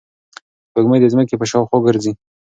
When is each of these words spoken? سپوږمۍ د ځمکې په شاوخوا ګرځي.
سپوږمۍ 0.67 0.99
د 1.01 1.05
ځمکې 1.13 1.35
په 1.39 1.45
شاوخوا 1.51 1.77
ګرځي. 1.87 2.13